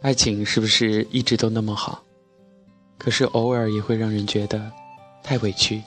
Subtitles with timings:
[0.00, 2.02] 爱情是不是一直都那么好？
[2.98, 4.70] 可是偶尔也会让人觉得
[5.24, 5.82] 太委屈。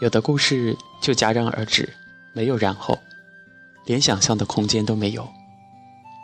[0.00, 1.92] 有的故事就戛然而止，
[2.32, 2.96] 没有然后，
[3.84, 5.28] 连想象的空间都没有，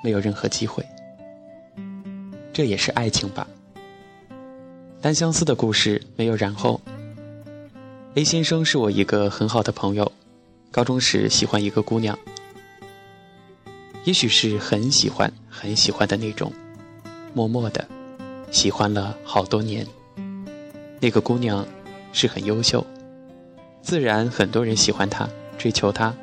[0.05, 0.85] 没有任何机会。
[2.53, 3.45] 这也是爱情吧？
[5.01, 6.81] 单相思的故事没有然后。
[8.15, 10.13] A 先生是我一个很好的朋友，
[10.71, 12.17] 高中时喜欢一个姑娘。
[14.05, 16.53] 也许是很喜欢、很喜欢的那种，
[17.33, 17.87] 默默的
[18.51, 19.87] 喜欢了好多年。
[21.01, 21.67] 那个姑娘
[22.13, 22.87] 是很优秀，
[23.83, 26.15] 自然很多人喜欢她、追求她，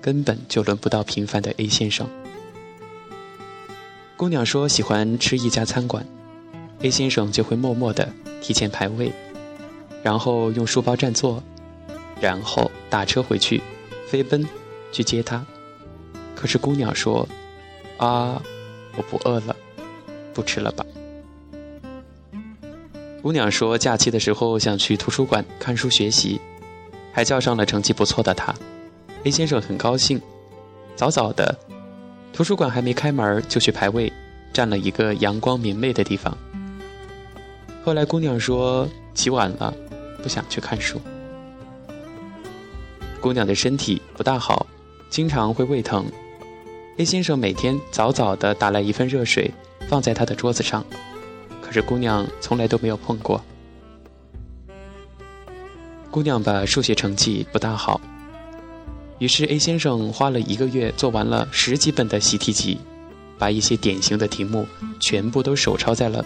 [0.00, 2.08] 根本就轮不到平凡的 A 先生。
[4.16, 6.06] 姑娘说喜欢吃一家餐馆
[6.80, 8.08] ，A 先生就会默默的
[8.40, 9.12] 提前排位，
[10.02, 11.42] 然后用书包占座，
[12.20, 13.62] 然后打车回去，
[14.06, 14.46] 飞奔
[14.92, 15.44] 去接她。
[16.40, 17.28] 可是姑娘说
[18.00, 18.40] ：“啊，
[18.96, 19.54] 我不饿了，
[20.32, 20.86] 不吃了吧。”
[23.20, 26.40] 姑娘说：“假期的时候想去图书馆看书学习，
[27.12, 28.54] 还叫上了成绩不错的他。
[29.24, 30.18] ”A 先生很高兴，
[30.96, 31.54] 早早的，
[32.32, 34.10] 图书馆还没开门就去排位，
[34.50, 36.34] 占了一个阳光明媚的地方。
[37.84, 39.74] 后来姑娘说：“起晚了，
[40.22, 40.98] 不想去看书。”
[43.20, 44.66] 姑娘的身体不大好，
[45.10, 46.06] 经常会胃疼。
[47.00, 49.50] A 先生每天早早地打来一份热水，
[49.88, 50.84] 放在他的桌子上，
[51.62, 53.42] 可是姑娘从来都没有碰过。
[56.10, 57.98] 姑娘把数学成绩不大好，
[59.18, 62.78] 于是 A 先生花了一个月做完了十几本的习题集，
[63.38, 64.66] 把一些典型的题目
[65.00, 66.22] 全部都手抄在了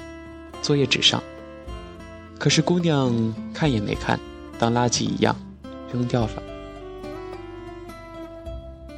[0.61, 1.23] 作业纸上。
[2.37, 4.19] 可是姑娘看也没看，
[4.59, 5.37] 当垃圾一样
[5.93, 6.43] 扔掉了。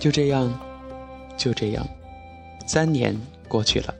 [0.00, 0.58] 就这样。
[1.36, 1.86] 就这样，
[2.66, 3.16] 三年
[3.48, 3.94] 过去了。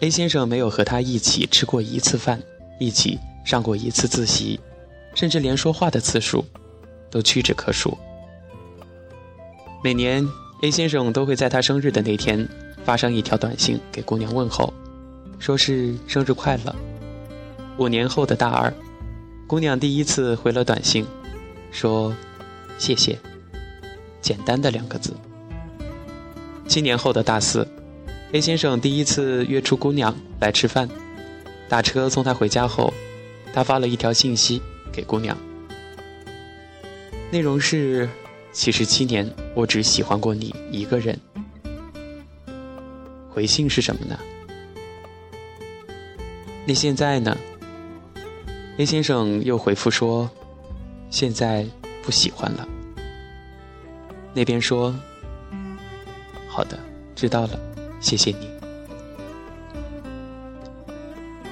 [0.00, 2.40] A 先生没有和他一起吃过一次饭，
[2.78, 4.60] 一起上过一次自习，
[5.14, 6.44] 甚至连说话的次数
[7.10, 7.98] 都屈指可数。
[9.82, 10.24] 每年
[10.62, 12.48] ，A 先生都会在他生日的那天
[12.84, 14.72] 发上一条短信给姑娘问候，
[15.40, 16.74] 说是生日快乐。
[17.76, 18.72] 五年后的大二，
[19.46, 21.04] 姑娘第一次回了短信，
[21.70, 22.14] 说
[22.76, 23.18] 谢谢，
[24.20, 25.12] 简单的两个字。
[26.68, 27.66] 七年后的大四
[28.32, 30.86] ，A 先生第一次约出姑娘来吃饭，
[31.66, 32.92] 打车送她回家后，
[33.54, 34.60] 他发了一条信息
[34.92, 35.34] 给姑娘，
[37.32, 38.06] 内容是：
[38.52, 41.18] 其实七年我只喜欢过你一个人。
[43.30, 44.18] 回信是什么呢？
[46.66, 47.34] 那现在呢
[48.76, 50.30] ？A 先生又回复说，
[51.08, 51.66] 现在
[52.02, 52.68] 不喜欢了。
[54.34, 54.94] 那边说。
[56.58, 56.76] 好的，
[57.14, 57.50] 知道了，
[58.00, 58.50] 谢谢你。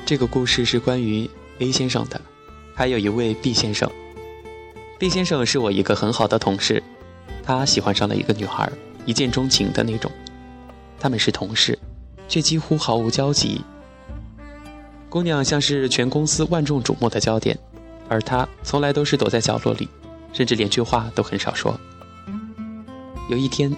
[0.04, 1.30] 这个故事是关于
[1.60, 2.20] A 先生的，
[2.74, 3.88] 还有一位 B 先生。
[4.98, 6.82] B 先生是我一个很好的同事，
[7.44, 8.68] 他喜欢上了一个女孩，
[9.04, 10.10] 一见钟情的那种。
[10.98, 11.78] 他们是同事，
[12.26, 13.60] 却几乎毫无交集。
[15.08, 17.56] 姑娘像是全公司万众瞩目的焦点，
[18.08, 19.88] 而他从来都是躲在角落里，
[20.32, 21.78] 甚至连句话都很少说。
[23.30, 23.72] 有一天。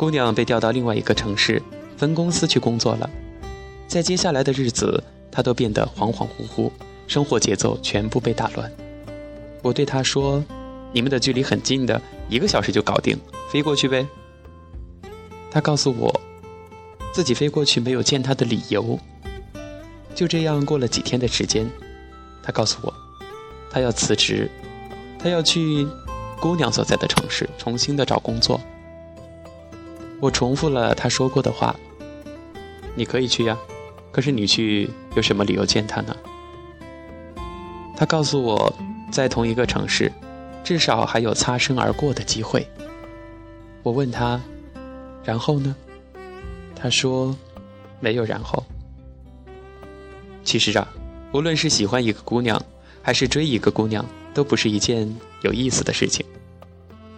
[0.00, 1.62] 姑娘被调到另外一个城市
[1.98, 3.10] 分公司去工作了，
[3.86, 6.70] 在接下来的日子，她都变得恍恍惚惚，
[7.06, 8.72] 生活节奏全部被打乱。
[9.60, 10.42] 我对她说
[10.90, 12.00] ：“你们的距离很近的，
[12.30, 13.14] 一个小时就搞定，
[13.52, 14.06] 飞过去呗。”
[15.52, 16.18] 她告诉我，
[17.12, 18.98] 自己飞过去没有见他的理由。
[20.14, 21.68] 就这样过了几天的时间，
[22.42, 22.94] 她告诉我，
[23.70, 24.50] 她要辞职，
[25.18, 25.86] 她要去
[26.40, 28.58] 姑娘所在的城市重新的找工作。
[30.20, 31.74] 我重复了他说过的话
[32.94, 33.56] ：“你可以去呀，
[34.12, 36.14] 可是你去有什么理由见他呢？”
[37.96, 38.72] 他告诉我，
[39.10, 40.12] 在同一个城市，
[40.62, 42.66] 至少还有擦身而过的机会。
[43.82, 44.40] 我问他
[45.24, 45.74] ：“然后呢？”
[46.76, 47.34] 他说
[48.00, 48.62] ：“没有然后。”
[50.44, 50.86] 其实啊，
[51.32, 52.62] 无论是喜欢一个姑娘，
[53.02, 54.04] 还是追一个姑娘，
[54.34, 56.24] 都不是一件有意思的事情。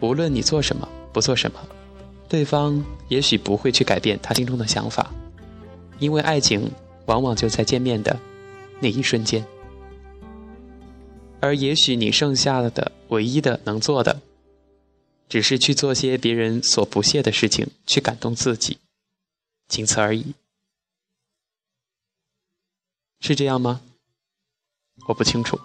[0.01, 1.59] 无论你做什么，不做什么。
[2.33, 5.13] 对方也许不会去改变他心中的想法，
[5.99, 6.73] 因为爱情
[7.05, 8.19] 往往就在见面的
[8.81, 9.45] 那一瞬间。
[11.41, 14.23] 而也许你剩下的唯一的能做的，
[15.29, 18.79] 只是去做些别人所不屑的事情，去感动自己，
[19.69, 20.33] 仅此而已。
[23.21, 23.83] 是这样吗？
[25.07, 25.61] 我不清楚。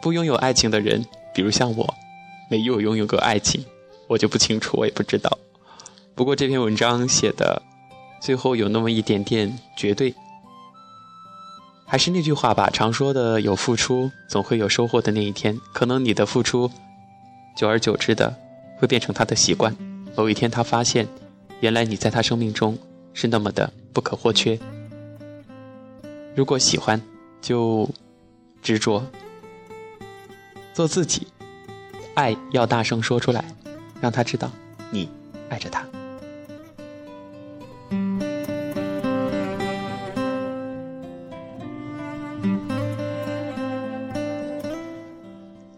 [0.00, 1.04] 不拥有爱情的人，
[1.34, 1.94] 比如像我，
[2.48, 3.64] 没有拥有过爱情。
[4.08, 5.38] 我就不清楚，我也不知道。
[6.14, 7.62] 不过这篇文章写的
[8.20, 10.12] 最后有那么一点点绝对。
[11.86, 15.58] 还是那句话吧，常说的有付出，总会有收获的那一天。
[15.72, 16.70] 可能你的付出，
[17.56, 18.34] 久而久之的
[18.78, 19.74] 会变成他的习惯。
[20.14, 21.08] 某一天，他发现，
[21.60, 22.76] 原来你在他生命中
[23.14, 24.58] 是那么的不可或缺。
[26.34, 27.00] 如果喜欢，
[27.40, 27.88] 就
[28.60, 29.02] 执着，
[30.74, 31.26] 做自己，
[32.14, 33.44] 爱要大声说出来，
[34.00, 34.50] 让他知道
[34.90, 35.08] 你
[35.48, 35.84] 爱着他。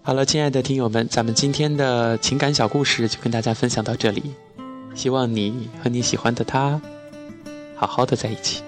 [0.03, 4.35] 好了，亲爱的听友们，咱们今天的情感小故事就跟大家分享到这里。
[4.95, 6.81] 希望你和你喜欢的他
[7.77, 8.63] 好好的在一起。